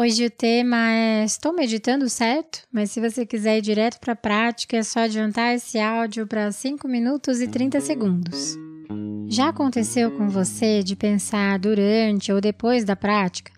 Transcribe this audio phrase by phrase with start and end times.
[0.00, 2.62] Hoje o tema é Estou meditando certo?
[2.72, 6.50] Mas se você quiser ir direto para a prática, é só adiantar esse áudio para
[6.50, 8.56] 5 minutos e 30 segundos.
[9.28, 13.52] Já aconteceu com você de pensar durante ou depois da prática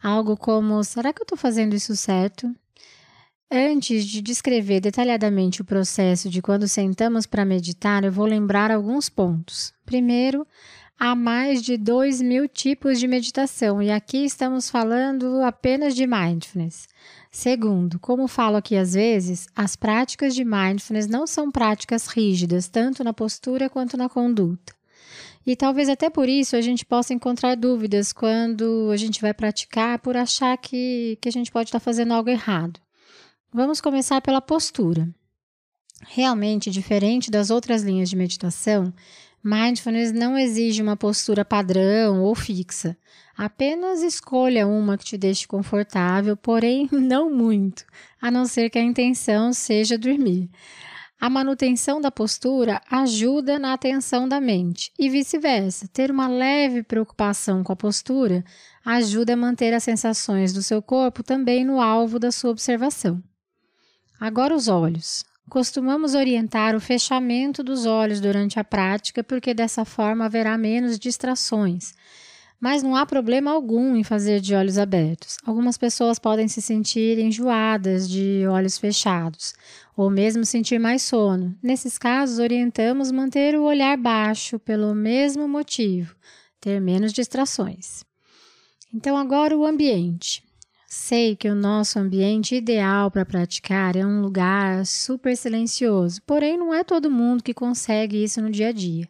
[0.00, 2.48] algo como: será que eu estou fazendo isso certo?
[3.50, 9.08] Antes de descrever detalhadamente o processo de quando sentamos para meditar, eu vou lembrar alguns
[9.08, 9.72] pontos.
[9.84, 10.46] Primeiro,
[10.98, 16.88] há mais de 2 mil tipos de meditação e aqui estamos falando apenas de mindfulness.
[17.30, 23.04] Segundo, como falo aqui às vezes, as práticas de mindfulness não são práticas rígidas, tanto
[23.04, 24.74] na postura quanto na conduta.
[25.46, 29.98] E talvez até por isso a gente possa encontrar dúvidas quando a gente vai praticar
[30.00, 32.80] por achar que, que a gente pode estar fazendo algo errado.
[33.52, 35.08] Vamos começar pela postura.
[36.06, 38.92] Realmente, diferente das outras linhas de meditação,
[39.42, 42.96] Mindfulness não exige uma postura padrão ou fixa.
[43.36, 47.84] Apenas escolha uma que te deixe confortável, porém não muito,
[48.20, 50.50] a não ser que a intenção seja dormir.
[51.20, 55.88] A manutenção da postura ajuda na atenção da mente e vice-versa.
[55.92, 58.44] Ter uma leve preocupação com a postura
[58.84, 63.22] ajuda a manter as sensações do seu corpo também no alvo da sua observação.
[64.20, 65.24] Agora os olhos.
[65.48, 71.94] Costumamos orientar o fechamento dos olhos durante a prática, porque dessa forma haverá menos distrações.
[72.60, 75.36] Mas não há problema algum em fazer de olhos abertos.
[75.46, 79.54] Algumas pessoas podem se sentir enjoadas de olhos fechados,
[79.96, 81.56] ou mesmo sentir mais sono.
[81.62, 86.16] Nesses casos, orientamos manter o olhar baixo pelo mesmo motivo,
[86.60, 88.04] ter menos distrações.
[88.92, 90.47] Então, agora o ambiente.
[90.90, 96.72] Sei que o nosso ambiente ideal para praticar é um lugar super silencioso, porém não
[96.72, 99.06] é todo mundo que consegue isso no dia a dia.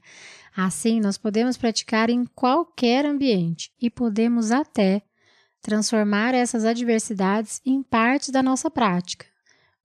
[0.56, 5.02] Assim, nós podemos praticar em qualquer ambiente e podemos até
[5.62, 9.26] transformar essas adversidades em partes da nossa prática.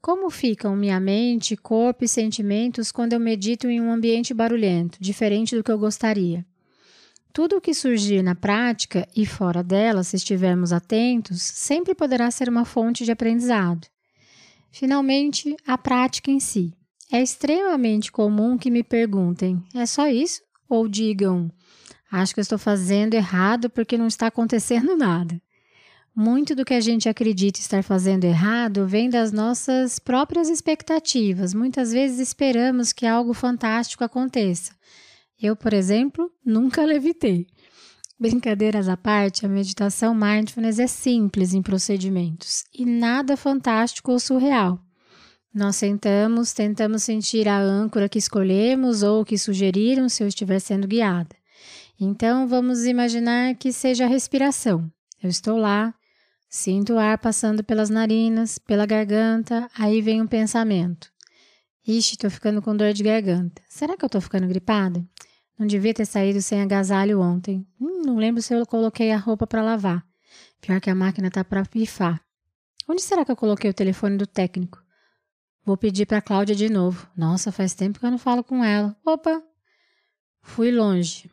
[0.01, 5.55] Como ficam minha mente, corpo e sentimentos quando eu medito em um ambiente barulhento, diferente
[5.55, 6.43] do que eu gostaria?
[7.33, 12.47] Tudo o que surgir na prática e fora dela, se estivermos atentos, sempre poderá ser
[12.47, 13.87] uma fonte de aprendizado.
[14.71, 16.71] Finalmente, a prática em si.
[17.11, 20.43] É extremamente comum que me perguntem: é só isso?
[20.69, 21.51] Ou digam:
[22.11, 25.41] acho que estou fazendo errado porque não está acontecendo nada.
[26.15, 31.55] Muito do que a gente acredita estar fazendo errado vem das nossas próprias expectativas.
[31.55, 34.71] Muitas vezes esperamos que algo fantástico aconteça
[35.45, 37.47] eu, por exemplo, nunca levitei.
[38.19, 44.79] Brincadeiras à parte, a meditação mindfulness é simples em procedimentos e nada fantástico ou surreal.
[45.53, 50.87] Nós sentamos, tentamos sentir a âncora que escolhemos ou que sugeriram se eu estiver sendo
[50.87, 51.35] guiada.
[51.99, 54.91] Então vamos imaginar que seja a respiração.
[55.21, 55.93] Eu estou lá,
[56.49, 61.11] sinto o ar passando pelas narinas, pela garganta, aí vem um pensamento.
[61.85, 63.61] Ixi, tô ficando com dor de garganta.
[63.67, 65.05] Será que eu tô ficando gripada?
[65.57, 67.65] Não devia ter saído sem agasalho ontem.
[67.79, 70.05] Hum, não lembro se eu coloquei a roupa para lavar.
[70.59, 72.21] Pior que a máquina tá para pifar.
[72.87, 74.81] Onde será que eu coloquei o telefone do técnico?
[75.65, 77.07] Vou pedir para Cláudia de novo.
[77.15, 78.95] Nossa, faz tempo que eu não falo com ela.
[79.05, 79.41] Opa!
[80.41, 81.31] Fui longe.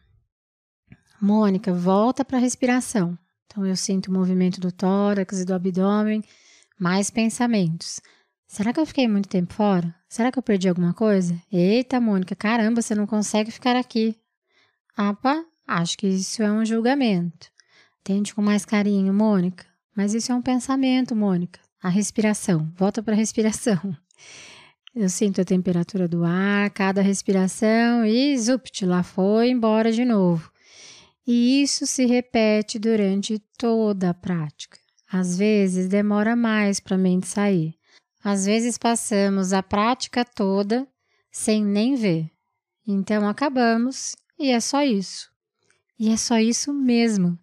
[1.21, 3.19] Mônica, volta para a respiração.
[3.47, 6.23] Então eu sinto o movimento do tórax e do abdômen,
[6.79, 8.01] mais pensamentos.
[8.51, 9.95] Será que eu fiquei muito tempo fora?
[10.09, 11.41] Será que eu perdi alguma coisa?
[11.53, 14.17] Eita, Mônica, caramba, você não consegue ficar aqui.
[14.97, 17.47] Apa, acho que isso é um julgamento.
[18.03, 19.65] Tente com mais carinho, Mônica.
[19.97, 21.61] Mas isso é um pensamento, Mônica.
[21.81, 22.69] A respiração.
[22.77, 23.97] Volta para a respiração.
[24.97, 30.51] Eu sinto a temperatura do ar, cada respiração e zupt, lá foi embora de novo.
[31.25, 34.77] E isso se repete durante toda a prática.
[35.09, 37.79] Às vezes demora mais para a mente sair.
[38.23, 40.87] Às vezes passamos a prática toda
[41.31, 42.31] sem nem ver.
[42.87, 45.31] Então acabamos e é só isso.
[45.99, 47.39] E é só isso mesmo.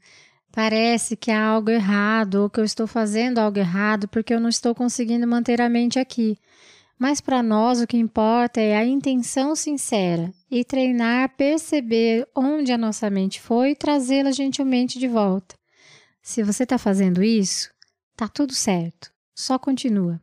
[0.51, 4.49] Parece que há algo errado ou que eu estou fazendo algo errado porque eu não
[4.49, 6.37] estou conseguindo manter a mente aqui.
[6.97, 12.77] Mas para nós o que importa é a intenção sincera e treinar perceber onde a
[12.77, 15.55] nossa mente foi e trazê-la gentilmente de volta.
[16.23, 17.69] Se você está fazendo isso,
[18.15, 19.11] tá tudo certo.
[19.35, 20.19] só continua.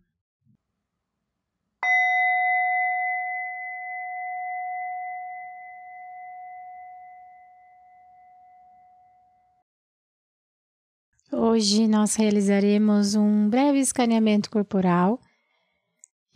[11.55, 15.21] Hoje nós realizaremos um breve escaneamento corporal.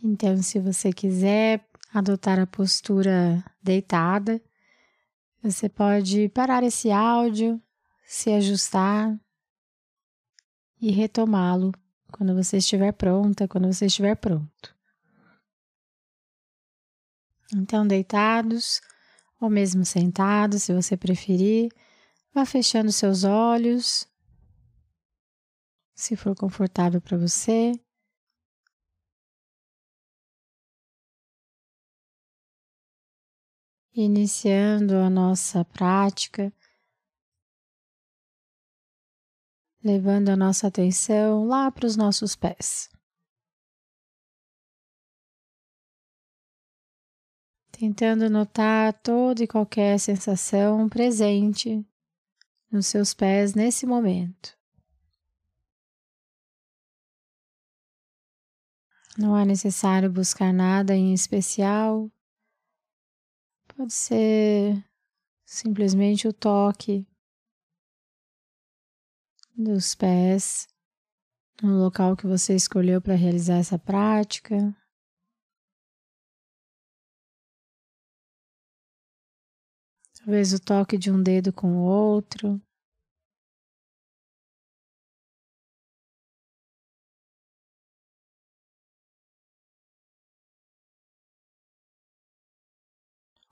[0.01, 4.41] Então, se você quiser adotar a postura deitada,
[5.43, 7.61] você pode parar esse áudio,
[8.07, 9.13] se ajustar
[10.79, 11.73] e retomá-lo
[12.13, 14.73] quando você estiver pronta, quando você estiver pronto.
[17.53, 18.79] Então, deitados
[19.37, 21.69] ou mesmo sentados, se você preferir,
[22.33, 24.08] vá fechando seus olhos
[25.99, 27.73] se for confortável para você.
[33.93, 36.53] Iniciando a nossa prática,
[39.83, 42.89] levando a nossa atenção lá para os nossos pés.
[47.71, 51.85] Tentando notar toda e qualquer sensação presente
[52.71, 54.58] nos seus pés nesse momento.
[59.17, 62.09] Não é necessário buscar nada em especial.
[63.75, 64.83] Pode ser
[65.45, 67.07] simplesmente o toque
[69.55, 70.67] dos pés
[71.61, 74.75] no local que você escolheu para realizar essa prática.
[80.19, 82.61] Talvez o toque de um dedo com o outro.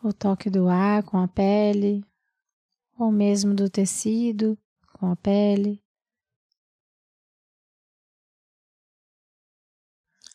[0.03, 2.05] O toque do ar com a pele,
[2.97, 4.57] ou mesmo do tecido
[4.93, 5.81] com a pele.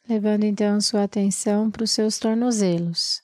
[0.08, 3.22] Levando então sua atenção para os seus tornozelos.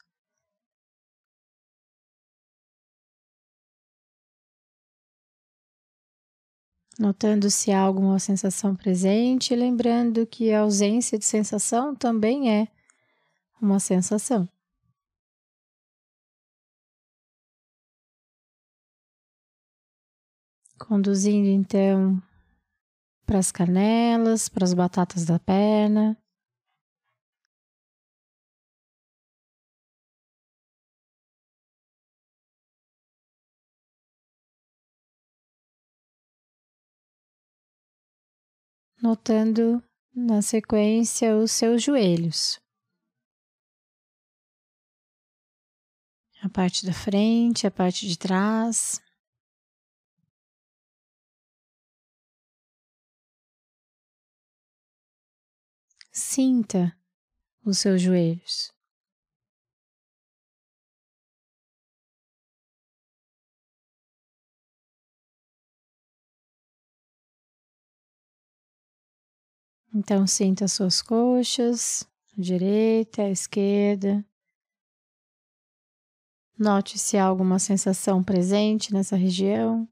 [6.98, 12.66] Notando se há alguma sensação presente, lembrando que a ausência de sensação também é
[13.60, 14.48] uma sensação.
[20.78, 22.22] Conduzindo então
[23.26, 26.16] para as canelas, para as batatas da perna.
[39.02, 39.82] Notando
[40.14, 42.58] na sequência os seus joelhos.
[46.42, 49.00] A parte da frente, a parte de trás.
[56.38, 56.96] Sinta
[57.64, 58.72] os seus joelhos.
[69.92, 74.24] Então, sinta as suas coxas, direita, esquerda.
[76.56, 79.88] Note se há alguma sensação presente nessa região.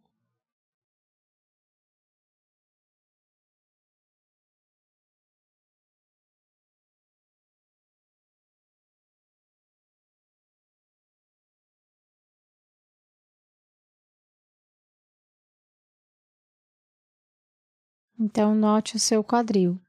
[18.28, 19.80] Então, note o seu quadril.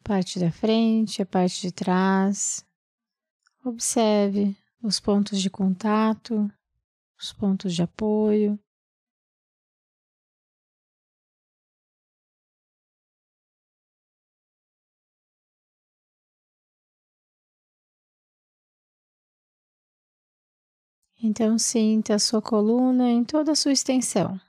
[0.00, 2.64] A parte da frente, a parte de trás.
[3.62, 6.50] Observe os pontos de contato,
[7.20, 8.58] os pontos de apoio.
[21.22, 24.40] Então, sinta a sua coluna em toda a sua extensão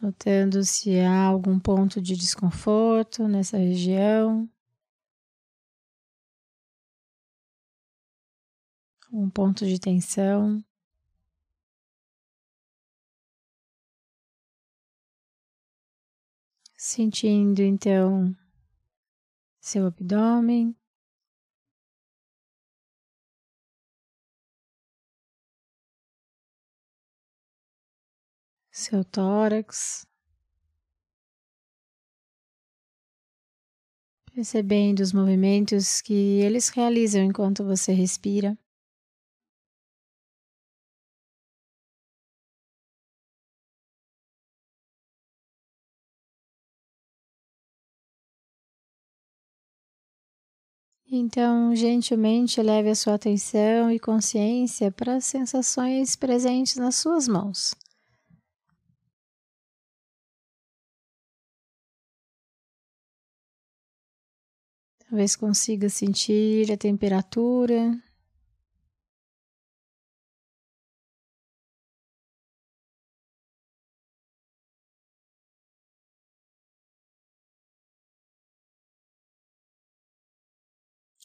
[0.00, 4.48] notando se há algum ponto de desconforto nessa região.
[9.12, 10.62] Um ponto de tensão.
[16.76, 18.36] Sentindo então
[19.60, 20.77] seu abdômen.
[28.78, 30.06] seu tórax,
[34.32, 38.56] percebendo os movimentos que eles realizam enquanto você respira.
[51.10, 57.74] Então, gentilmente leve a sua atenção e consciência para as sensações presentes nas suas mãos.
[65.08, 67.98] Talvez consiga sentir a temperatura.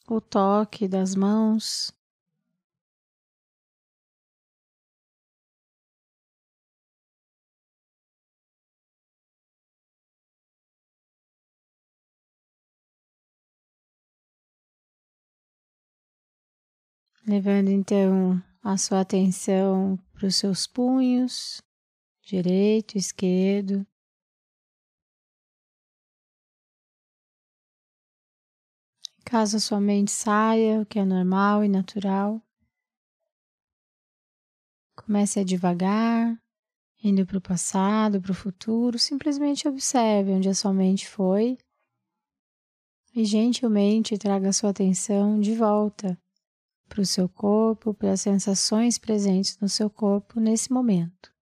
[0.07, 1.91] O toque das mãos.
[17.25, 21.61] Levando então a sua atenção para os seus punhos,
[22.21, 23.87] direito, esquerdo.
[29.23, 32.41] Caso a sua mente saia, o que é normal e natural,
[34.93, 36.37] comece a devagar,
[37.01, 41.57] indo para o passado, para o futuro, simplesmente observe onde a sua mente foi.
[43.15, 46.21] E gentilmente traga a sua atenção de volta
[46.87, 51.33] para o seu corpo, para as sensações presentes no seu corpo nesse momento.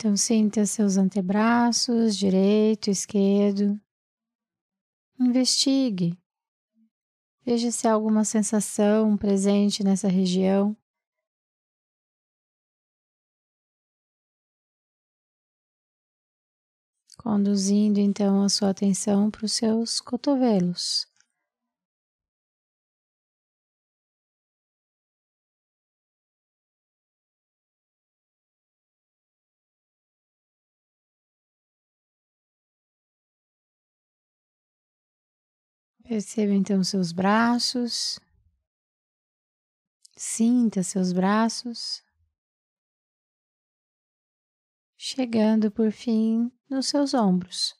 [0.00, 3.78] Então, sinta seus antebraços, direito, esquerdo.
[5.18, 6.18] Investigue.
[7.44, 10.74] Veja se há alguma sensação presente nessa região
[17.22, 21.06] conduzindo então a sua atenção para os seus cotovelos.
[36.02, 38.18] Perceba então seus braços,
[40.16, 42.02] sinta seus braços
[45.02, 47.74] chegando por fim nos seus ombros.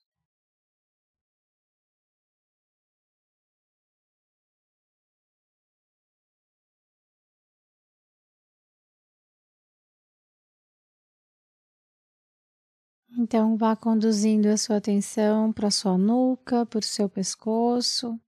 [13.16, 18.18] Então, vá conduzindo a sua atenção para sua nuca, para o seu pescoço.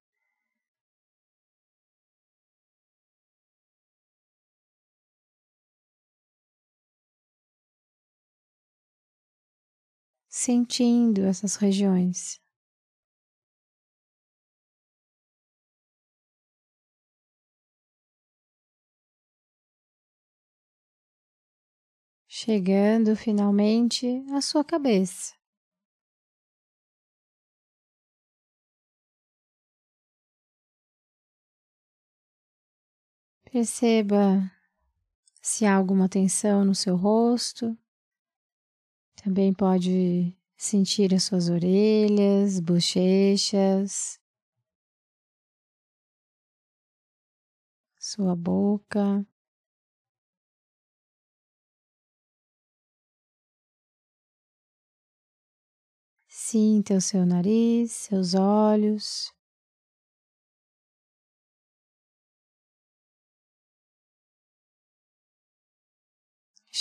[10.43, 12.41] Sentindo essas regiões.
[22.27, 25.33] Chegando finalmente à sua cabeça.
[33.45, 34.51] Perceba
[35.43, 37.77] se há alguma tensão no seu rosto.
[39.23, 44.19] Também pode sentir as suas orelhas, bochechas,
[47.97, 49.25] sua boca.
[56.27, 59.33] Sinta o seu nariz, seus olhos.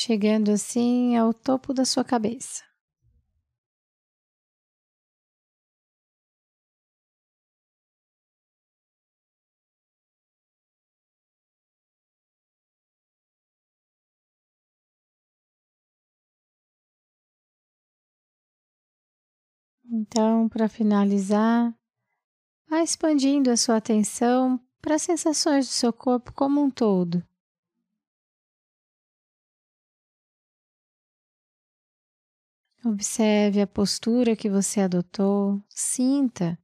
[0.01, 2.63] Chegando assim ao topo da sua cabeça.
[19.85, 21.71] Então, para finalizar,
[22.69, 27.23] vá expandindo a sua atenção para as sensações do seu corpo como um todo.
[32.83, 36.57] Observe a postura que você adotou, sinta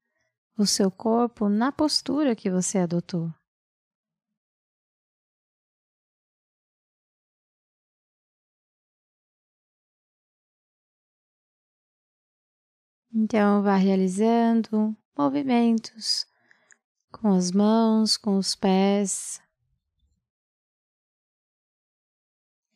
[0.58, 3.32] o seu corpo na postura que você adotou.
[13.14, 16.26] Então, vá realizando movimentos
[17.12, 19.40] com as mãos, com os pés,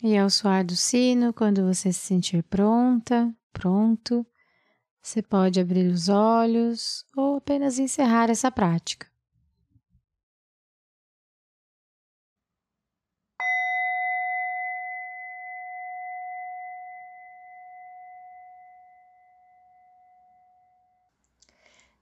[0.04, 4.26] E ao soar do sino, quando você se sentir pronta, pronto,
[5.00, 9.11] você pode abrir os olhos ou apenas encerrar essa prática.